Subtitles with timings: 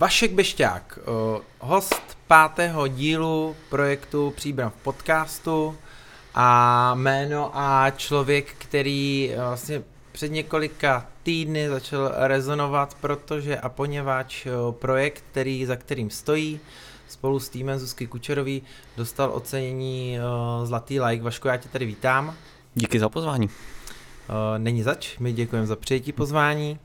[0.00, 0.98] Vašek Bešťák,
[1.58, 5.76] host pátého dílu projektu Příbram v podcastu
[6.34, 9.82] a jméno a člověk, který vlastně
[10.12, 16.60] před několika týdny začal rezonovat, protože a poněvadž projekt, který, za kterým stojí,
[17.08, 18.62] spolu s týmem Zuzky Kučerový
[18.96, 20.18] dostal ocenění
[20.64, 21.24] Zlatý like.
[21.24, 22.34] Vašku, já tě tady vítám.
[22.74, 23.50] Díky za pozvání.
[24.58, 26.78] Není zač, my děkujeme za přijetí pozvání.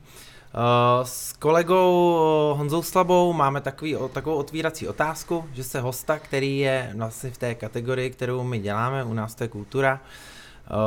[1.02, 2.18] S kolegou
[2.56, 7.54] Honzou Slabou máme takový, takovou otvírací otázku, že se hosta, který je vlastně v té
[7.54, 10.00] kategorii, kterou my děláme, u nás to je kultura,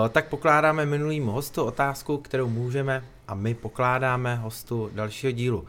[0.09, 5.66] tak pokládáme minulýmu hostu otázku, kterou můžeme a my pokládáme hostu dalšího dílu.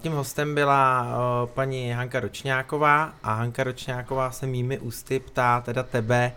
[0.00, 1.06] Tím hostem byla
[1.54, 6.32] paní Hanka Ročňáková a Hanka Ročňáková se mými ústy ptá teda tebe,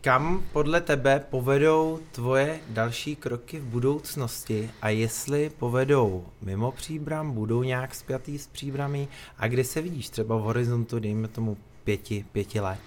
[0.00, 7.62] kam podle tebe povedou tvoje další kroky v budoucnosti a jestli povedou mimo příbram, budou
[7.62, 12.60] nějak spjatý s příbramy a kde se vidíš třeba v horizontu, dejme tomu pěti, pěti
[12.60, 12.78] let?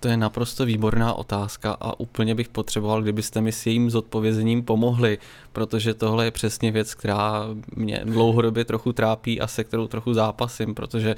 [0.00, 5.18] To je naprosto výborná otázka a úplně bych potřeboval, kdybyste mi s jejím zodpovězením pomohli,
[5.52, 10.74] protože tohle je přesně věc, která mě dlouhodobě trochu trápí a se kterou trochu zápasím,
[10.74, 11.14] protože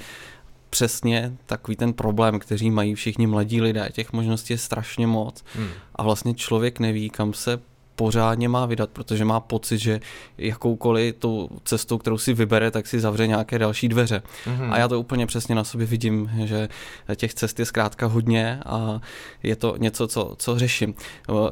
[0.75, 3.89] přesně takový ten problém, který mají všichni mladí lidé.
[3.91, 5.69] Těch možností je strašně moc hmm.
[5.95, 7.59] a vlastně člověk neví, kam se
[7.95, 9.99] pořádně má vydat, protože má pocit, že
[10.37, 14.21] jakoukoliv tu cestou, kterou si vybere, tak si zavře nějaké další dveře.
[14.45, 14.71] Mm-hmm.
[14.71, 16.69] A já to úplně přesně na sobě vidím, že
[17.15, 19.01] těch cest je zkrátka hodně a
[19.43, 20.93] je to něco, co, co řeším.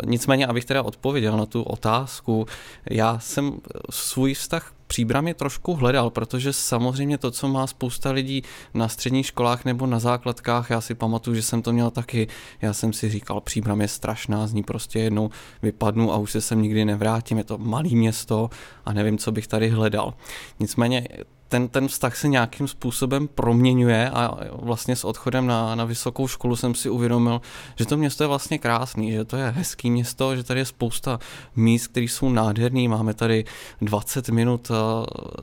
[0.05, 2.45] Nicméně, abych teda odpověděl na tu otázku,
[2.89, 3.53] já jsem
[3.89, 9.65] svůj vztah příbramy trošku hledal, protože samozřejmě to, co má spousta lidí na středních školách
[9.65, 12.27] nebo na základkách, já si pamatuju, že jsem to měl taky,
[12.61, 15.29] já jsem si říkal, příbram je strašná, z ní prostě jednou
[15.61, 18.49] vypadnu a už se sem nikdy nevrátím, je to malý město
[18.85, 20.13] a nevím, co bych tady hledal.
[20.59, 21.07] Nicméně
[21.53, 26.55] ten, ten vztah se nějakým způsobem proměňuje a vlastně s odchodem na, na vysokou školu
[26.55, 27.41] jsem si uvědomil,
[27.75, 31.19] že to město je vlastně krásný, že to je hezký město, že tady je spousta
[31.55, 33.45] míst, které jsou nádherný, máme tady
[33.81, 34.77] 20 minut uh,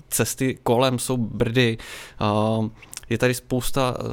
[0.08, 1.78] cesty kolem, jsou brdy,
[2.58, 2.66] uh,
[3.10, 4.06] je tady spousta uh,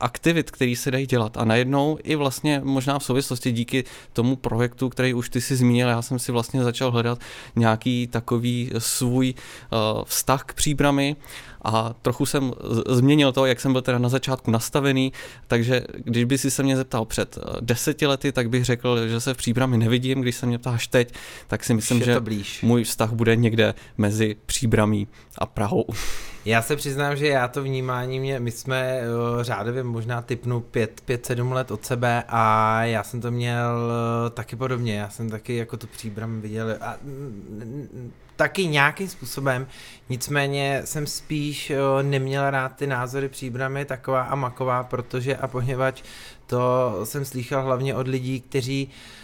[0.00, 1.36] aktivit, které se dají dělat.
[1.36, 5.88] A najednou i vlastně možná v souvislosti díky tomu projektu, který už ty si zmínil,
[5.88, 7.18] já jsem si vlastně začal hledat
[7.56, 11.16] nějaký takový svůj uh, vztah k příbramy
[11.62, 12.52] a trochu jsem
[12.88, 15.12] změnil to, jak jsem byl teda na začátku nastavený,
[15.46, 19.20] takže když by si se mě zeptal před eh, deseti lety, tak bych řekl, že
[19.20, 21.14] se v příbrami nevidím, když se mě ptáš teď,
[21.46, 22.62] tak si myslím, že blíž.
[22.62, 25.84] můj vztah bude někde mezi příbramí a Prahou.
[26.44, 31.52] Já se přiznám, že já to vnímání mě, my jsme uh, řádově možná typnu 5-7
[31.52, 35.76] let od sebe a já jsem to měl uh, taky podobně, já jsem taky jako
[35.76, 36.96] tu příbram viděl a
[38.40, 39.66] taky nějakým způsobem,
[40.08, 46.02] nicméně jsem spíš uh, neměl rád ty názory příbramy taková a maková, protože a poněvadž
[46.46, 49.19] to jsem slychal hlavně od lidí, kteří uh,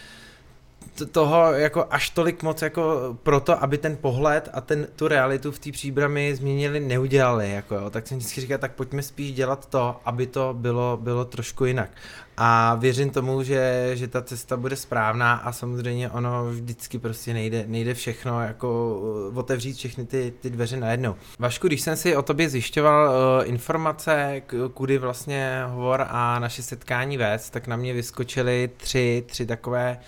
[1.12, 5.58] toho jako až tolik moc jako proto, aby ten pohled a ten, tu realitu v
[5.58, 7.90] té příbrami změnili, neudělali, jako jo.
[7.90, 11.90] tak jsem vždycky říkal, tak pojďme spíš dělat to, aby to bylo, bylo trošku jinak.
[12.36, 17.64] A věřím tomu, že, že ta cesta bude správná a samozřejmě ono vždycky prostě nejde,
[17.66, 18.98] nejde všechno jako
[19.30, 21.14] uh, otevřít všechny ty, ty dveře najednou.
[21.38, 24.42] Vašku, když jsem si o tobě zjišťoval uh, informace,
[24.74, 29.98] kudy vlastně hovor a naše setkání vést, tak na mě vyskočily tři, tři takové Eh,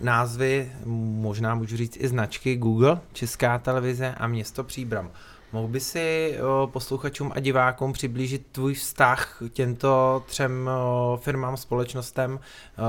[0.00, 5.10] názvy, možná můžu říct i značky Google, Česká televize a město Příbram.
[5.52, 11.56] Mohl by si eh, posluchačům a divákům přiblížit tvůj vztah k těmto třem eh, firmám,
[11.56, 12.40] společnostem,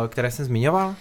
[0.07, 0.95] které jsem zmiňoval?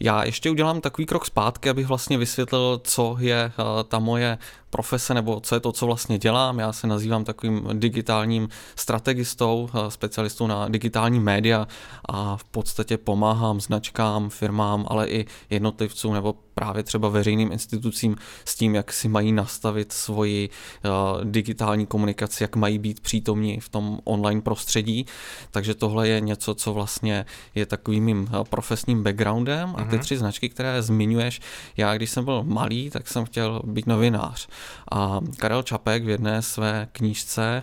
[0.00, 3.52] Já ještě udělám takový krok zpátky, abych vlastně vysvětlil, co je
[3.88, 4.38] ta moje
[4.70, 6.58] profese nebo co je to, co vlastně dělám.
[6.58, 11.66] Já se nazývám takovým digitálním strategistou, eh, specialistou na digitální média
[12.04, 18.54] a v podstatě pomáhám značkám, firmám, ale i jednotlivcům nebo právě třeba veřejným institucím s
[18.54, 23.98] tím, jak si mají nastavit svoji uh, digitální komunikaci, jak mají být přítomní v tom
[24.04, 25.06] online prostředí.
[25.50, 30.04] Takže tohle je něco, co vlastně je takovým mým profesním backgroundem a ty mhm.
[30.04, 31.40] tři značky, které zmiňuješ,
[31.76, 34.48] já když jsem byl malý, tak jsem chtěl být novinář.
[34.92, 37.62] A Karel Čapek v jedné své knížce,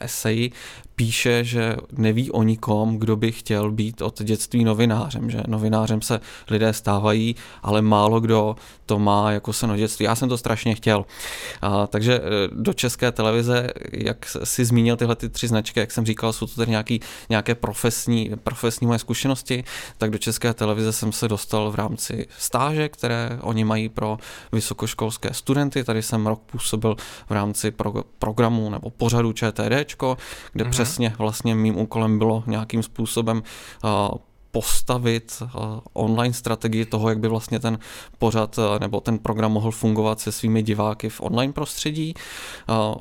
[0.00, 0.52] eseji,
[0.96, 6.20] píše, že neví o nikom, kdo by chtěl být od dětství novinářem, že novinářem se
[6.50, 8.56] lidé stávají, ale málo kdo
[8.86, 10.04] to má jako se no dětství.
[10.04, 11.04] Já jsem to strašně chtěl.
[11.62, 12.20] A, takže e,
[12.52, 16.54] do české televize, jak si zmínil tyhle ty tři značky, jak jsem říkal, jsou to
[16.54, 19.64] tady nějaký, nějaké profesní, profesní moje zkušenosti,
[19.98, 24.18] tak do české televize jsem se dostal v rámci stáže, které oni mají pro
[24.52, 25.84] vysokoškolské studenty.
[25.84, 26.96] Tady jsem rok působil
[27.28, 30.16] v rámci pro, programu nebo pořadu ČTDčko,
[30.52, 30.68] kde mm-hmm.
[30.84, 33.42] Přesně vlastně mým úkolem bylo nějakým způsobem
[33.84, 33.90] uh,
[34.50, 35.50] postavit uh,
[35.92, 37.78] online strategii toho, jak by vlastně ten
[38.18, 42.14] pořad uh, nebo ten program mohl fungovat se svými diváky v online prostředí.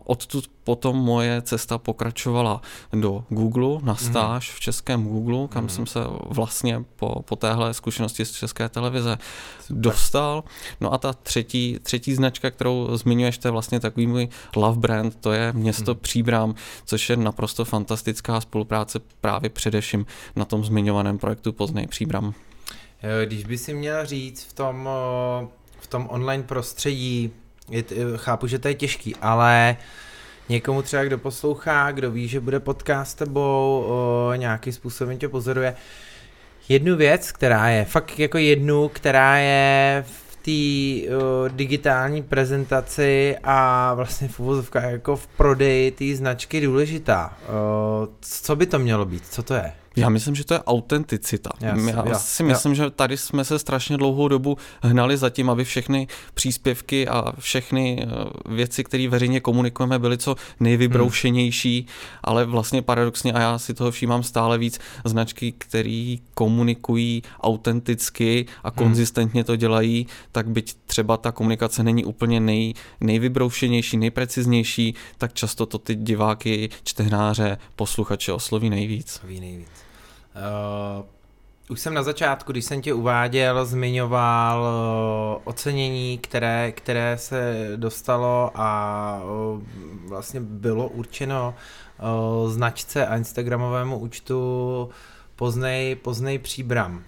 [0.06, 2.62] Odtud potom moje cesta pokračovala
[2.94, 4.06] do Google, na mhm.
[4.06, 4.56] stáž mm.
[4.56, 5.70] v českém Google, kam mm.
[5.70, 9.18] jsem se vlastně po, po téhle zkušenosti z české televize
[9.60, 9.82] Super.
[9.82, 10.44] dostal.
[10.82, 15.16] No a ta třetí, třetí značka, kterou zmiňuješ, to je vlastně takový můj love brand,
[15.16, 16.00] to je město mm.
[16.00, 16.56] Příbram,
[16.86, 20.06] což je naprosto fantastická spolupráce právě především
[20.36, 22.34] na tom zmiňovaném projektu Poznej Příbram.
[23.26, 24.90] Když by si měl říct v tom,
[25.80, 27.32] v tom online prostředí,
[27.70, 27.84] je,
[28.16, 29.86] chápu, že to je těžký, ale uh,
[30.50, 35.30] někomu třeba, kdo poslouchá, kdo ví, že bude podcast s tebou, o, nějakým způsobem tě
[35.30, 35.76] pozoruje.
[36.70, 41.10] Jednu věc, která je, fakt jako jednu, která je v té
[41.56, 47.38] digitální prezentaci a vlastně v uvozovkách jako v prodeji té značky důležitá.
[47.48, 49.28] O, co by to mělo být?
[49.28, 49.74] Co to je?
[49.96, 51.50] Já myslím, že to je autenticita.
[51.60, 52.76] Já, já, já si myslím, já.
[52.76, 58.00] že tady jsme se strašně dlouhou dobu hnali za tím, aby všechny příspěvky a všechny
[58.02, 61.88] eh, věci, které veřejně komunikujeme, byly co nejvybroušenější, hmm.
[62.24, 68.70] ale vlastně paradoxně, a já si toho všímám stále víc, značky, které komunikují autenticky a
[68.70, 68.76] hmm.
[68.76, 75.66] konzistentně to dělají, tak byť třeba ta komunikace není úplně nej, nejvybroušenější, nejpreciznější, tak často
[75.66, 79.16] to ty diváky, čtenáře, posluchače osloví nejvíc.
[79.16, 79.83] Osloví nejvíc.
[80.36, 81.06] Uh,
[81.70, 88.52] už jsem na začátku, když jsem tě uváděl, zmiňoval uh, ocenění, které, které se dostalo
[88.56, 89.62] a uh,
[90.10, 91.56] vlastně bylo určeno
[92.44, 94.90] uh, značce a instagramovému účtu
[95.36, 97.04] Poznej, Poznej Příbram.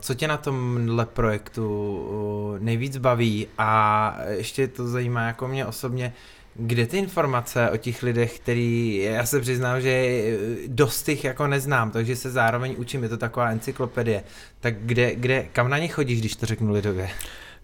[0.00, 6.12] Co tě na tomhle projektu nejvíc baví a ještě to zajímá jako mě osobně,
[6.54, 10.22] kde ty informace o těch lidech, který, já se přiznám, že
[10.66, 14.22] dost těch jako neznám, takže se zároveň učím, je to taková encyklopedie,
[14.60, 17.10] tak kde, kde, kam na ně chodíš, když to řeknu lidově?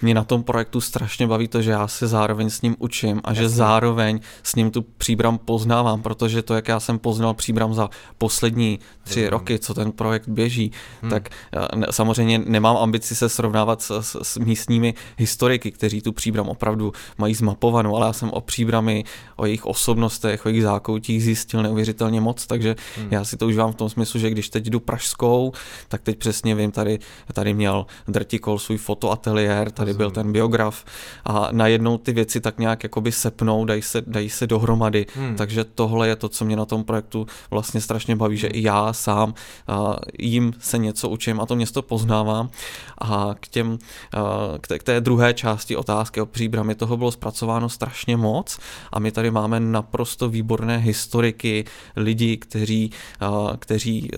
[0.02, 3.34] Mě na tom projektu strašně baví to, že já se zároveň s ním učím a
[3.34, 7.90] že zároveň s ním tu příbram poznávám, protože to, jak já jsem poznal příbram za
[8.18, 9.28] poslední tři hmm.
[9.28, 11.10] roky, co ten projekt běží, hmm.
[11.10, 16.48] tak eh, samozřejmě nemám ambici se srovnávat s, s, s místními historiky, kteří tu příbram
[16.48, 19.04] opravdu mají zmapovanou, ale já jsem o příbramy,
[19.36, 23.08] o jejich osobnostech, o jejich zákoutích zjistil neuvěřitelně moc, takže hmm.
[23.10, 25.52] já si to užívám v tom smyslu, že když teď jdu pražskou,
[25.88, 26.98] tak teď přesně vím, tady,
[27.32, 30.84] tady měl Drtikol svůj fotoateliér, tady tady byl ten biograf
[31.24, 35.36] a najednou ty věci tak nějak jakoby sepnou, dají se, dají se dohromady, hmm.
[35.36, 38.92] takže tohle je to, co mě na tom projektu vlastně strašně baví, že i já
[38.92, 39.34] sám
[39.68, 42.50] a, jim se něco učím a to město poznávám.
[42.98, 43.78] A k těm,
[44.14, 48.58] a, k, té, k té druhé části otázky o příbrami toho bylo zpracováno strašně moc
[48.92, 51.64] a my tady máme naprosto výborné historiky,
[51.96, 52.90] lidi, kteří,
[53.20, 54.10] a, kteří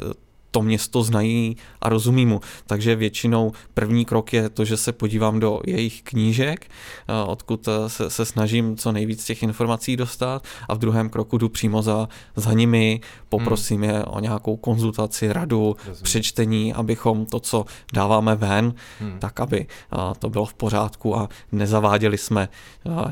[0.53, 2.41] to město znají a rozumí mu.
[2.67, 6.67] Takže většinou první krok je to, že se podívám do jejich knížek,
[7.09, 11.39] eh, odkud eh, se, se snažím co nejvíc těch informací dostat a v druhém kroku
[11.39, 13.91] jdu přímo za, za nimi, poprosím hmm.
[13.91, 16.03] je o nějakou konzultaci, radu, Rozumím.
[16.03, 19.19] přečtení, abychom to, co dáváme ven, hmm.
[19.19, 22.49] tak aby eh, to bylo v pořádku a nezaváděli jsme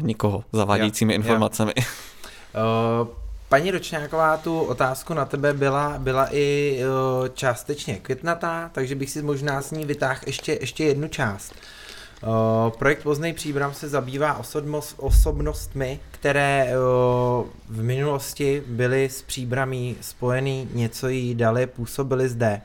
[0.01, 1.73] nikoho zavádějícími ja, informacemi.
[1.77, 1.85] Ja.
[3.03, 9.11] Uh, Paní Ročňáková, tu otázku na tebe byla, byla i uh, částečně květnatá, takže bych
[9.11, 11.55] si možná s ní vytáhl ještě, ještě jednu část.
[12.23, 19.97] Uh, projekt Poznej příbram se zabývá osobnost, osobnostmi, které uh, v minulosti byly s příbramí
[20.01, 22.61] spojený, něco jí dali, působili zde.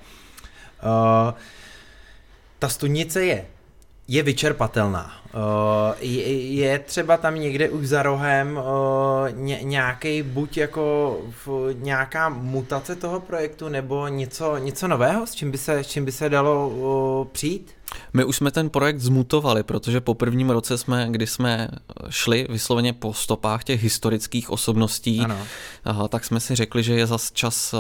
[2.60, 3.46] Ta studnice je
[4.07, 5.12] je vyčerpatelná.
[5.33, 5.41] Uh,
[6.00, 8.63] je třeba tam někde už za rohem uh,
[9.62, 11.17] nějaký buď jako
[11.74, 16.12] nějaká mutace toho projektu nebo něco, něco nového, s čím by se, s čím by
[16.12, 17.71] se dalo uh, přijít?
[18.13, 21.67] My už jsme ten projekt zmutovali, protože po prvním roce jsme, kdy jsme
[22.09, 25.21] šli vysloveně po stopách těch historických osobností,
[25.85, 26.07] ano.
[26.07, 27.75] tak jsme si řekli, že je zas čas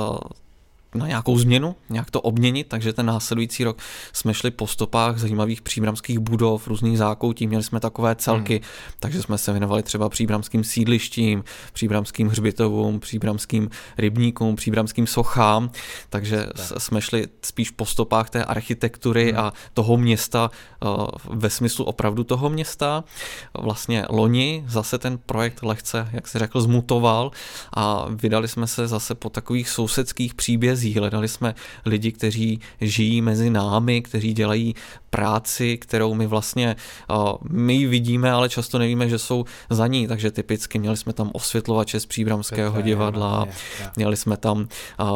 [0.97, 3.77] na nějakou změnu, nějak to obměnit, takže ten následující rok
[4.13, 8.63] jsme šli po stopách zajímavých příbramských budov, různých zákoutí, měli jsme takové celky, hmm.
[8.99, 15.69] takže jsme se věnovali třeba příbramským sídlištím, příbramským hřbitovům, příbramským rybníkům, příbramským sochám,
[16.09, 16.81] takže tak.
[16.81, 19.39] jsme šli spíš po stopách té architektury hmm.
[19.39, 20.51] a toho města
[21.29, 23.03] ve smyslu opravdu toho města.
[23.53, 27.31] Vlastně loni zase ten projekt lehce, jak se řekl, zmutoval
[27.73, 30.84] a vydali jsme se zase po takových sousedských příbězích.
[30.93, 34.75] Hledali jsme lidi, kteří žijí mezi námi, kteří dělají
[35.15, 36.75] práci, kterou my vlastně
[37.49, 41.31] my ji vidíme, ale často nevíme, že jsou za ní, takže typicky měli jsme tam
[41.33, 43.47] osvětlovače z Příbramského divadla,
[43.95, 44.67] měli jsme tam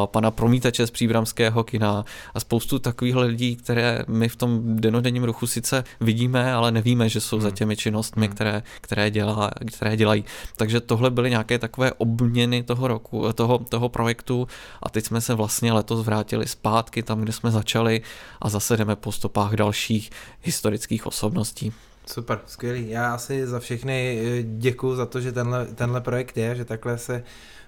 [0.06, 2.04] pana promítače z Příbramského kina
[2.34, 7.20] a spoustu takových lidí, které my v tom denodenním ruchu sice vidíme, ale nevíme, že
[7.20, 7.42] jsou hmm.
[7.42, 8.34] za těmi činnostmi, hmm.
[8.34, 10.24] které, které, dělá, které dělají.
[10.56, 14.48] Takže tohle byly nějaké takové obměny toho roku, toho, toho projektu
[14.82, 18.02] a teď jsme se vlastně letos vrátili zpátky tam, kde jsme začali
[18.42, 19.52] a zase jdeme po stopách
[19.90, 20.10] dalších
[20.42, 21.72] historických osobností.
[22.06, 22.90] Super, skvělý.
[22.90, 26.98] Já asi za všechny eh, děkuji za to, že tenhle, tenhle projekt je, že takhle
[26.98, 27.24] se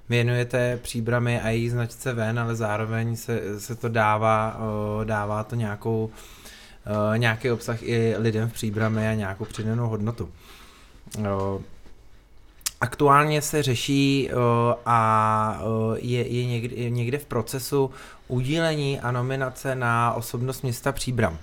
[0.09, 4.61] věnujete příbramy a její značce ven, ale zároveň se, se to dává,
[5.05, 6.11] dává to nějakou,
[7.17, 10.29] nějaký obsah i lidem v příbramy a nějakou přidanou hodnotu.
[12.81, 14.31] Aktuálně se řeší
[14.87, 15.61] a
[15.97, 17.91] je, je, někde, někde v procesu
[18.29, 21.39] udílení a nominace na osobnost města Příbram.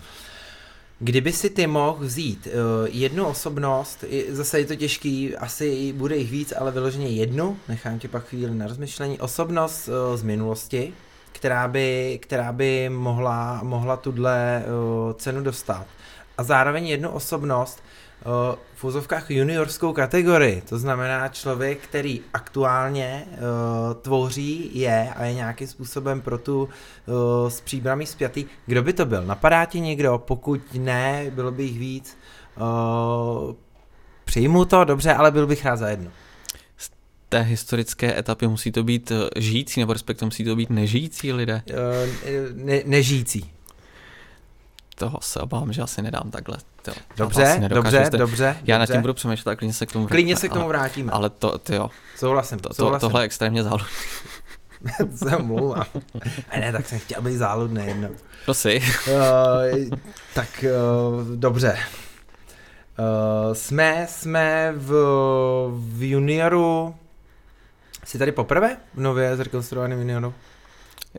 [1.01, 6.32] Kdyby si ty mohl vzít uh, jednu osobnost, zase je to těžký, asi bude jich
[6.32, 10.94] víc, ale vyloženě jednu, nechám tě pak chvíli na rozmyšlení, osobnost uh, z minulosti,
[11.32, 15.86] která by, která by mohla, mohla tuhle uh, cenu dostat.
[16.38, 17.84] A zároveň jednu osobnost,
[18.76, 23.38] v úzovkách juniorskou kategorii, to znamená člověk, který aktuálně uh,
[24.02, 28.46] tvoří, je a je nějakým způsobem pro tu uh, s příbrami zpětý.
[28.66, 29.26] Kdo by to byl?
[29.26, 30.18] Napadá ti někdo?
[30.18, 32.18] Pokud ne, bylo by jich víc.
[32.58, 33.56] Uh,
[34.26, 36.12] přijmu to, dobře, ale byl bych rád za jedno
[37.30, 41.62] té historické etapy musí to být žijící, nebo respektive musí to být nežijící lidé?
[42.54, 43.52] Ne, nežijící
[45.00, 46.58] toho se obávám, že asi nedám takhle.
[46.82, 48.58] To, dobře, dobře, jste, dobře.
[48.63, 48.79] Já dobře.
[48.79, 50.15] nad tím budu přemýšlet a klidně se k tomu vrátíme.
[50.15, 51.12] Klidně se k tomu vrátíme.
[51.12, 51.89] Ale, ale to, ty jo.
[52.15, 53.00] Souhlasím, to, souhlasím.
[53.00, 53.88] tohle je extrémně záludný.
[55.15, 55.86] se mluvám.
[56.50, 58.10] A ne, tak jsem chtěl být záludný jednou.
[58.46, 58.82] To si.
[59.08, 59.98] uh,
[60.34, 61.77] tak uh, dobře.
[63.00, 64.91] Uh, jsme, jsme v,
[65.72, 66.96] v junioru,
[68.06, 70.34] jsi tady poprvé v nově zrekonstruovaném junioru?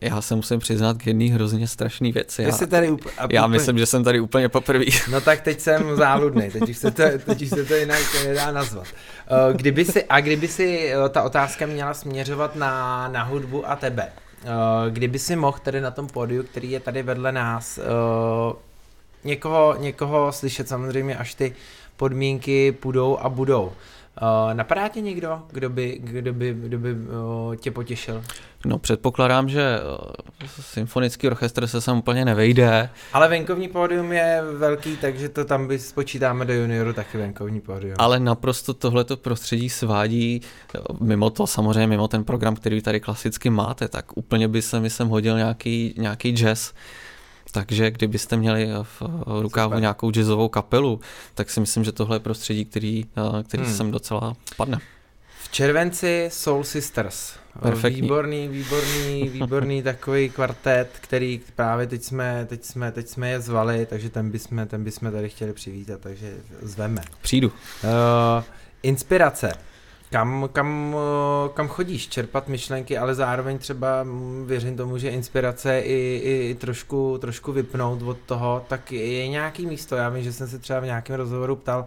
[0.02, 2.42] Já se musím přiznat k jedné hrozně strašné věci.
[2.42, 3.58] Já, tady up, já úplně...
[3.58, 4.84] myslím, že jsem tady úplně poprvé.
[5.10, 8.52] No tak teď jsem záludný, teď už se to, teď už se to jinak nedá
[8.52, 8.86] nazvat.
[9.30, 13.76] Eh, kdyby si, a kdyby si eh, ta otázka měla směřovat na, na hudbu a
[13.76, 14.48] tebe, eh,
[14.90, 17.78] kdyby si mohl tady na tom pódiu, který je tady vedle nás,
[19.24, 21.54] někoho, někoho slyšet samozřejmě, až ty
[21.96, 23.72] podmínky půjdou a budou.
[24.22, 28.22] Uh, napadá tě někdo, kdo by, kdo by, kdo by uh, tě potěšil?
[28.64, 32.90] No předpokládám, že uh, symfonický orchestr se sem úplně nevejde.
[33.12, 37.94] Ale venkovní pódium je velký, takže to tam by spočítáme do junioru taky venkovní pódium.
[37.98, 40.40] Ale naprosto tohleto prostředí svádí,
[41.00, 44.90] mimo to samozřejmě, mimo ten program, který tady klasicky máte, tak úplně by se mi
[44.90, 46.72] sem hodil nějaký, nějaký jazz.
[47.50, 49.02] Takže kdybyste měli v
[49.40, 49.80] rukávu Super.
[49.80, 51.00] nějakou jazzovou kapelu,
[51.34, 53.74] tak si myslím, že tohle je prostředí, který, eh, který hmm.
[53.74, 54.78] sem docela padne.
[55.42, 57.32] V červenci Soul Sisters.
[57.62, 58.02] Perfektní.
[58.02, 63.86] Výborný, výborný, výborný takový kvartet, který právě teď jsme, teď jsme, teď jsme je zvali,
[63.86, 67.02] takže ten bychom, ten bychom tady chtěli přivítat, takže zveme.
[67.22, 67.48] Přijdu.
[67.48, 68.44] Uh,
[68.82, 69.52] inspirace.
[70.10, 75.80] Kam, kam, eh, kam chodíš čerpat myšlenky, ale zároveň třeba mm, věřím tomu, že inspirace
[75.80, 79.96] i, i, i trošku, trošku vypnout od toho, tak je nějaký místo.
[79.96, 81.84] Já vím, že jsem se třeba v nějakém rozhovoru ptal,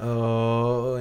[0.00, 1.00] uh,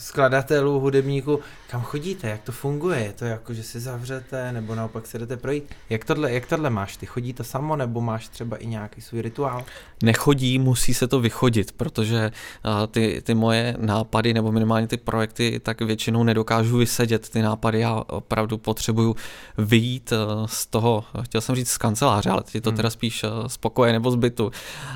[0.00, 1.40] skladatelů, hudebníků,
[1.70, 5.36] kam chodíte, jak to funguje, je to jako, že si zavřete, nebo naopak se jdete
[5.36, 5.64] projít.
[5.90, 9.22] Jak tohle, jak tohle máš, ty chodí to samo, nebo máš třeba i nějaký svůj
[9.22, 9.64] rituál?
[10.02, 12.32] Nechodí, musí se to vychodit, protože
[12.64, 17.80] uh, ty, ty moje nápady, nebo minimálně ty projekty, tak většinou nedokážu vysedět ty nápady,
[17.80, 19.16] já opravdu potřebuju
[19.58, 22.76] vyjít uh, z toho, chtěl jsem říct z kanceláře, ale teď je to hmm.
[22.76, 24.50] teda spíš uh, z pokoje nebo z bytu.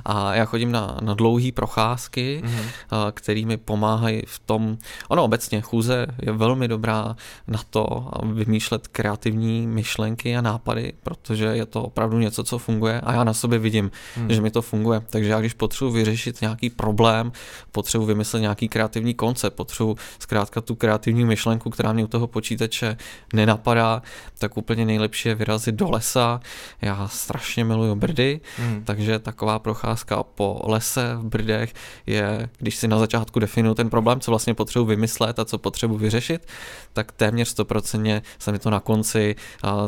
[0.04, 2.64] A já chodím na, na dlouhé procházky, hmm.
[3.12, 7.16] který mi pomáhají v tom, ono obecně chůze je velmi dobrá
[7.48, 13.12] na to vymýšlet kreativní myšlenky a nápady, protože je to opravdu něco, co funguje a
[13.12, 14.32] já na sobě vidím, hmm.
[14.32, 15.02] že mi to funguje.
[15.10, 17.32] Takže já když potřebuji vyřešit nějaký problém,
[17.72, 22.96] potřebuji vymyslet nějaký kreativní koncept, potřebuji zkrátka tu kreativní myšlenku, která mě u toho počítače
[23.32, 24.02] nenapadá,
[24.38, 26.40] tak úplně nejlepší je vyrazit do lesa.
[26.82, 28.84] Já strašně miluju brdy, hmm.
[28.84, 31.72] takže taková procházka po lese v brdech
[32.06, 35.98] je, když si na začátku definuju ten problém, co vlastně potřebuji vymyslet a co potřebuji
[35.98, 36.46] vyřešit,
[36.92, 39.36] tak téměř stoprocentně se mi to na konci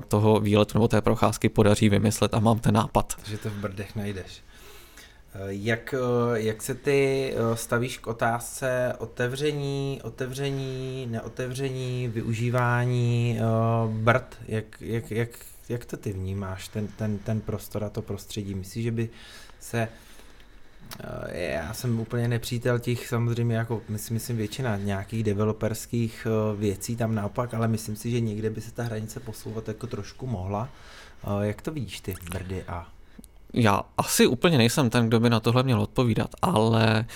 [0.09, 3.14] toho výletu nebo té procházky podaří vymyslet a mám ten nápad.
[3.16, 4.43] Takže to v brdech najdeš.
[5.38, 13.38] Eh, jak, eh, jak se ty eh, stavíš k otázce otevření, otevření, neotevření, využívání
[13.88, 14.37] brd?
[14.49, 15.31] Jak, jak, jak,
[15.69, 18.55] jak to ty vnímáš, ten, ten, ten prostor a to prostředí?
[18.55, 19.09] Myslíš, že by
[19.61, 19.88] se
[21.33, 26.26] já jsem úplně nepřítel těch samozřejmě jako myslím, myslím většina nějakých developerských
[26.57, 30.26] věcí tam naopak, ale myslím si, že někde by se ta hranice posouvat jako trošku
[30.26, 30.69] mohla.
[31.40, 32.87] Jak to vidíš ty, Brdy a
[33.52, 37.07] já asi úplně nejsem ten, kdo by na tohle měl odpovídat, ale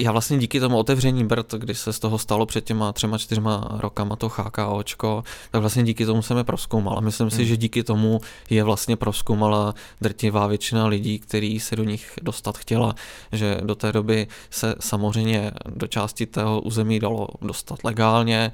[0.00, 3.68] já vlastně díky tomu otevření BRT, když se z toho stalo před těma třema, čtyřma
[3.80, 6.98] rokama to HKOčko, tak vlastně díky tomu jsem je proskoumal.
[6.98, 7.36] A myslím hmm.
[7.36, 12.58] si, že díky tomu je vlastně proskoumala drtivá většina lidí, který se do nich dostat
[12.58, 12.94] chtěla.
[13.32, 18.52] Že do té doby se samozřejmě do části toho území dalo dostat legálně,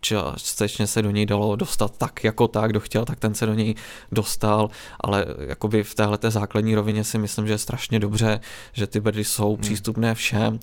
[0.00, 3.54] částečně se do něj dalo dostat tak jako tak, kdo chtěl, tak ten se do
[3.54, 3.74] něj
[4.12, 8.40] dostal, ale jakoby v téhle základní rovině si myslím, že je strašně dobře,
[8.72, 9.60] že ty brdy jsou hmm.
[9.60, 10.58] přístupné všem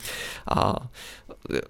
[0.55, 0.75] a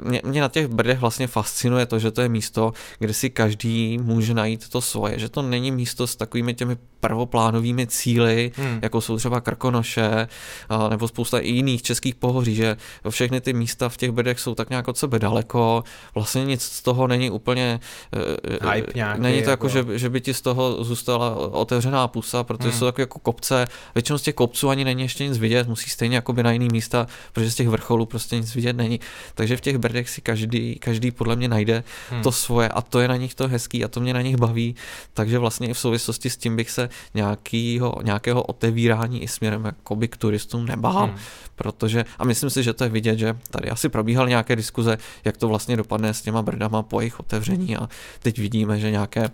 [0.03, 3.97] mě, mě na těch brdech vlastně fascinuje to, že to je místo, kde si každý
[3.97, 8.79] může najít to svoje, že to není místo s takovými těmi prvoplánovými cíly, hmm.
[8.81, 10.27] jako jsou třeba Krkonoše
[10.69, 12.77] a, nebo spousta i jiných českých pohoří, že
[13.09, 15.83] všechny ty místa v těch brdech jsou tak nějak od sebe daleko,
[16.15, 17.79] vlastně nic z toho není úplně
[18.13, 22.07] eh, Hype nějaký, není to jako, jako že, že by ti z toho zůstala otevřená
[22.07, 22.79] pusa, protože hmm.
[22.79, 26.15] jsou takové jako kopce, většinou z těch kopců ani není ještě nic vidět, musí stejně
[26.15, 28.99] jako by na jiný místa, protože z těch vrcholů prostě nic vidět není,
[29.35, 32.21] takže v těch brdech si každý, každý podle mě najde hmm.
[32.21, 34.75] to svoje a to je na nich to hezký a to mě na nich baví,
[35.13, 40.07] takže vlastně i v souvislosti s tím bych se nějakýho, nějakého otevírání i směrem jakoby
[40.07, 41.17] k turistům nebál, hmm.
[41.55, 45.37] protože a myslím si, že to je vidět, že tady asi probíhaly nějaké diskuze, jak
[45.37, 49.31] to vlastně dopadne s těma brdama po jejich otevření a teď vidíme, že nějaké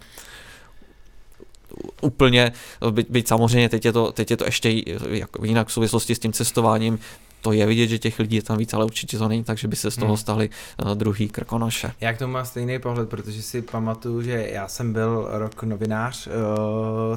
[2.02, 2.52] úplně,
[2.92, 6.20] byť, byť samozřejmě teď je to, teď je to ještě jako jinak v souvislosti s
[6.20, 7.00] tím cestováním,
[7.42, 9.68] to je vidět, že těch lidí je tam víc, ale určitě to není tak, že
[9.68, 10.18] by se z toho hmm.
[10.18, 10.50] stali
[10.86, 11.92] uh, druhý krkonoše.
[12.02, 16.28] Já k tomu mám stejný pohled, protože si pamatuju, že já jsem byl rok novinář,
[16.28, 16.34] uh,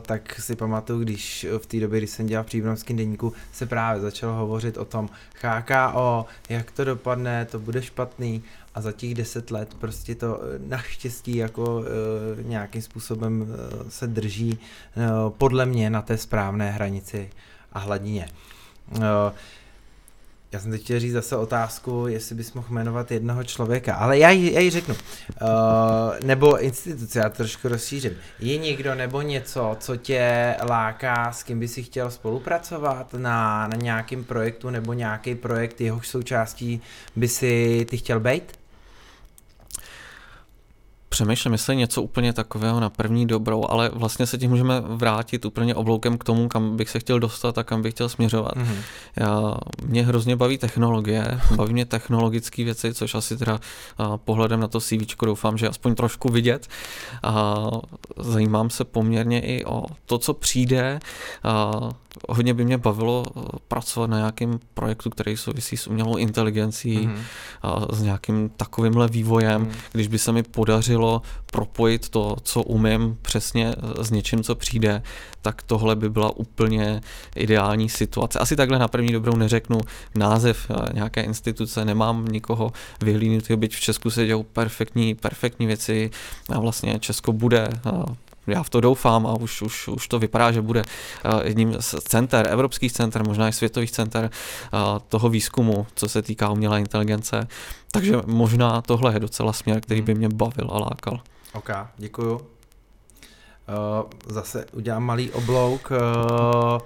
[0.00, 4.02] tak si pamatuju, když v té době, kdy jsem dělal v Příbramském denníku, se právě
[4.02, 5.08] začalo hovořit o tom
[5.42, 8.42] HKO, jak to dopadne, to bude špatný
[8.74, 11.84] a za těch deset let prostě to eh, naštěstí jako
[12.42, 13.46] nějakým způsobem
[13.88, 14.58] se drží
[15.38, 17.30] podle mě na té správné hranici
[17.72, 18.28] a hladině.
[18.92, 19.00] Uh,
[20.54, 24.30] já jsem teď chtěl říct zase otázku, jestli bys mohl jmenovat jednoho člověka, ale já
[24.30, 24.94] ji, já ji řeknu.
[24.94, 25.48] Uh,
[26.24, 28.12] nebo instituce, já trošku rozšířím.
[28.38, 33.76] Je někdo nebo něco, co tě láká, s kým by si chtěl spolupracovat na, na
[33.76, 36.80] nějakém projektu nebo nějaký projekt, jehož součástí
[37.16, 38.63] by si ty chtěl být?
[41.14, 45.74] Přemýšlím, jestli něco úplně takového na první dobrou, ale vlastně se tím můžeme vrátit úplně
[45.74, 48.56] obloukem k tomu, kam bych se chtěl dostat a kam bych chtěl směřovat.
[48.56, 48.76] Mm-hmm.
[49.16, 49.54] Já,
[49.86, 53.60] mě hrozně baví technologie, baví mě technologické věci, což asi teda
[53.98, 56.68] a, pohledem na to CV doufám, že aspoň trošku vidět.
[57.22, 57.70] A,
[58.18, 61.00] zajímám se poměrně i o to, co přijde.
[61.44, 61.72] A,
[62.28, 63.24] hodně by mě bavilo
[63.68, 67.22] pracovat na nějakém projektu, který souvisí s umělou inteligencí, mm-hmm.
[67.62, 69.92] a, s nějakým takovýmhle vývojem, mm-hmm.
[69.92, 75.02] když by se mi podařilo podařilo propojit to, co umím přesně s něčím, co přijde,
[75.42, 77.00] tak tohle by byla úplně
[77.36, 78.38] ideální situace.
[78.38, 79.80] Asi takhle na první dobrou neřeknu
[80.14, 86.10] název eh, nějaké instituce, nemám nikoho vyhlídnutého, byť v Česku se dějou perfektní, perfektní věci
[86.48, 87.90] a vlastně Česko bude eh,
[88.46, 91.94] já v to doufám a už, už, už to vypadá, že bude eh, jedním z
[92.08, 94.30] center, evropských center, možná i světových center
[95.08, 97.48] toho výzkumu, co se týká umělé inteligence.
[97.92, 101.20] Takže možná tohle je docela směr, který by mě bavil a lákal.
[101.52, 102.34] OK, děkuju.
[102.34, 105.90] Uh, zase udělám malý oblouk.
[105.90, 106.78] Uh,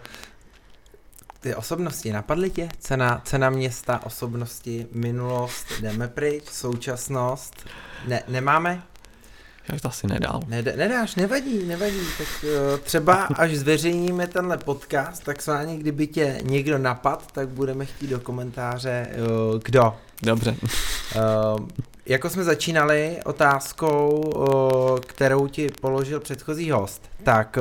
[1.40, 2.68] ty osobnosti napadly tě?
[2.79, 7.66] Cena, cena města, osobnosti, minulost, jdeme pryč, současnost.
[8.07, 8.83] Ne, nemáme?
[9.72, 10.40] Já to asi nedal.
[10.48, 12.00] Ned- nedáš, nevadí, nevadí.
[12.18, 17.85] Tak uh, třeba až zveřejníme tenhle podcast, tak svání, kdyby tě někdo napad, tak budeme
[17.85, 19.09] chtít do komentáře,
[19.52, 19.94] uh, kdo.
[20.22, 20.57] Dobře.
[20.61, 21.66] Uh,
[22.07, 24.22] jako jsme začínali otázkou,
[25.07, 27.59] kterou ti položil předchozí host, tak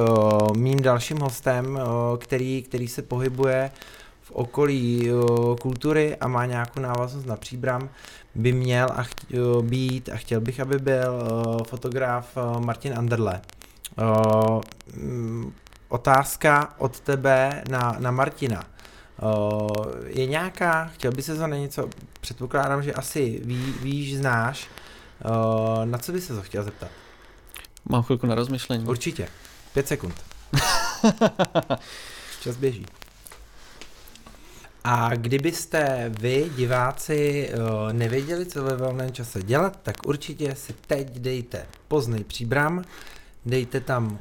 [0.56, 1.80] mým dalším hostem,
[2.17, 3.72] který, který se pohybuje
[4.22, 5.10] v okolí
[5.62, 7.89] kultury a má nějakou návaznost na příbram,
[8.38, 12.97] by měl a chtě, uh, být a chtěl bych, aby byl uh, fotograf uh, Martin
[12.97, 13.41] Anderle.
[14.97, 15.54] Um,
[15.89, 18.63] otázka od tebe na, na Martina.
[20.06, 21.89] Je nějaká, chtěl by se za něco,
[22.21, 24.67] předpokládám, že asi ví, víš, znáš,
[25.86, 26.89] na co by se to chtěl zeptat?
[27.89, 28.86] Mám chvilku na rozmyšlení.
[28.86, 29.28] Určitě,
[29.73, 30.23] pět sekund.
[32.41, 32.86] Čas běží.
[34.89, 37.50] A kdybyste vy, diváci,
[37.91, 42.84] nevěděli, co ve volném čase dělat, tak určitě si teď dejte poznej příbram,
[43.45, 44.19] dejte tam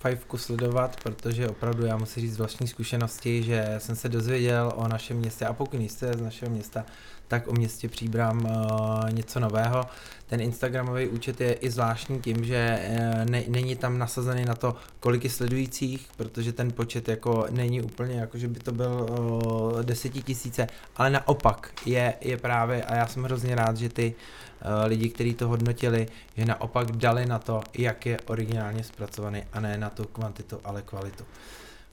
[0.00, 4.88] fajfku sledovat, protože opravdu já musím říct z vlastní zkušenosti, že jsem se dozvěděl o
[4.88, 6.84] našem městě a pokud jste z našeho města,
[7.28, 9.84] tak o městě Příbram uh, něco nového.
[10.26, 14.76] Ten Instagramový účet je i zvláštní tím, že uh, ne, není tam nasazený na to,
[15.00, 19.82] kolik je sledujících, protože ten počet jako není úplně jako, že by to byl uh,
[19.82, 25.08] desetitisíce, ale naopak je, je právě, a já jsem hrozně rád, že ty uh, lidi,
[25.08, 29.90] kteří to hodnotili, že naopak dali na to, jak je originálně zpracovaný a ne na
[29.90, 31.24] tu kvantitu, ale kvalitu.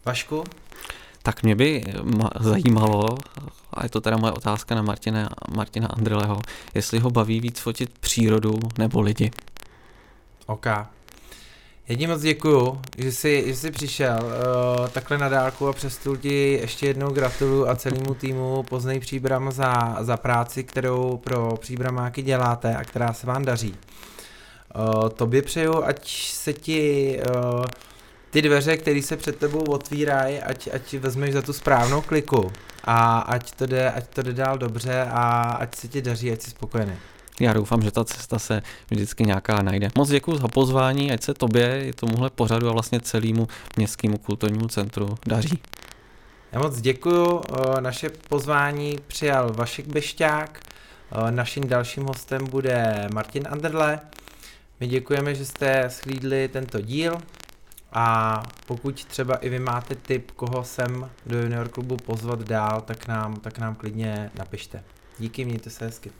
[0.05, 0.43] Vašku?
[1.25, 1.83] Tak mě by
[2.39, 3.17] zajímalo,
[3.73, 6.41] a je to teda moje otázka na Martina, Martina Andreleho,
[6.73, 9.31] jestli ho baví víc fotit přírodu nebo lidi.
[10.45, 10.65] OK.
[11.87, 16.17] Já ti moc děkuju, že jsi, že jsi přišel uh, takhle na dálku a přestul
[16.17, 22.21] ti ještě jednou gratuluju a celému týmu Poznej Příbram za, za práci, kterou pro příbramáky
[22.21, 23.75] děláte a která se vám daří.
[24.75, 27.65] Uh, tobě přeju, ať se ti uh,
[28.33, 32.51] ty dveře, které se před tebou otvírají, ať, ať vezmeš za tu správnou kliku
[32.83, 36.41] a ať to, jde, ať to jde dál dobře a ať se ti daří, ať
[36.41, 36.93] jsi spokojený.
[37.39, 39.89] Já doufám, že ta cesta se vždycky nějaká najde.
[39.97, 44.67] Moc děkuji za pozvání, ať se tobě, i tomuhle pořadu a vlastně celému městskému kulturnímu
[44.67, 45.59] centru daří.
[46.51, 47.41] Já moc děkuji.
[47.79, 50.59] Naše pozvání přijal Vašek Bešťák.
[51.29, 53.99] Naším dalším hostem bude Martin Anderle.
[54.79, 57.17] My děkujeme, že jste schlídli tento díl.
[57.93, 63.07] A pokud třeba i vy máte tip, koho sem do junior klubu pozvat dál, tak
[63.07, 64.83] nám, tak nám klidně napište.
[65.19, 66.11] Díky, mějte se hezky.